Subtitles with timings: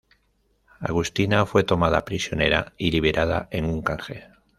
[0.79, 4.27] Agustina fue tomada prisionera y liberada en un canje.